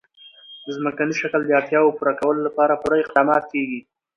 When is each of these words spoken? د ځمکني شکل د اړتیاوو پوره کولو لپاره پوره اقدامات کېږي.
د 0.63 0.67
ځمکني 0.77 1.13
شکل 1.21 1.41
د 1.45 1.51
اړتیاوو 1.59 1.95
پوره 1.97 2.13
کولو 2.19 2.39
لپاره 2.47 2.79
پوره 2.81 2.97
اقدامات 3.03 3.43
کېږي. 3.53 3.79